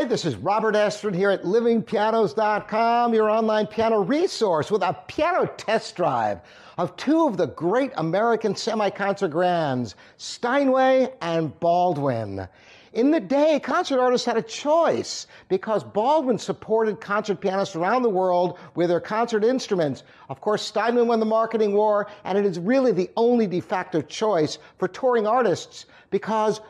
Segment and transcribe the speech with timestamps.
[0.00, 5.44] Hi, this is Robert Estrin here at livingpianos.com, your online piano resource with a piano
[5.58, 6.40] test drive
[6.78, 12.48] of two of the great American semi-concert grands, Steinway and Baldwin.
[12.94, 18.08] In the day, concert artists had a choice because Baldwin supported concert pianists around the
[18.08, 20.02] world with their concert instruments.
[20.30, 24.00] Of course, Steinway won the marketing war, and it is really the only de facto
[24.00, 26.62] choice for touring artists because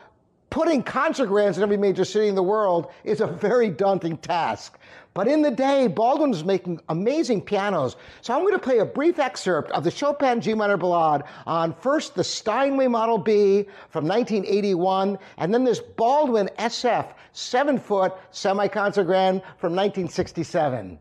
[0.51, 4.77] putting concert grands in every major city in the world is a very daunting task.
[5.13, 7.95] But in the day, Baldwin was making amazing pianos.
[8.21, 11.73] So I'm going to play a brief excerpt of the Chopin G minor ballade on
[11.73, 18.67] first the Steinway Model B from 1981, and then this Baldwin SF 7 foot semi
[18.67, 20.99] concert grand from 1967.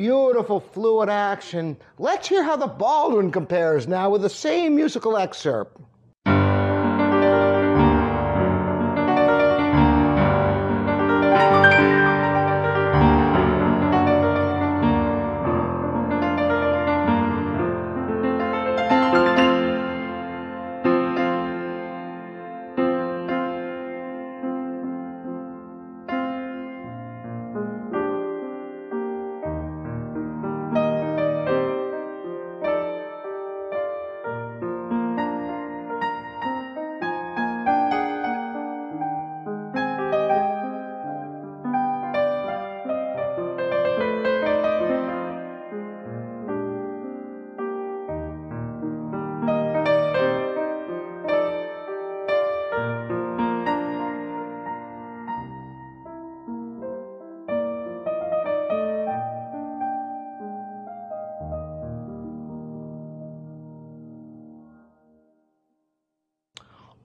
[0.00, 1.76] Beautiful fluid action.
[1.98, 5.78] Let's hear how the Baldwin compares now with the same musical excerpt.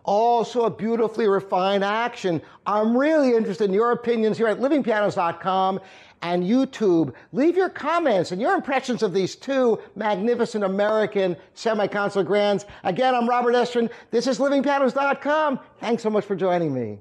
[0.06, 2.42] Also a beautifully refined action.
[2.66, 5.80] I'm really interested in your opinions here at livingpianos.com
[6.22, 7.14] and YouTube.
[7.34, 12.66] Leave your comments and your impressions of these two magnificent American semi-concert grands.
[12.84, 13.90] Again, I'm Robert Estrin.
[14.12, 15.60] This is livingpianos.com.
[15.80, 17.00] Thanks so much for joining me.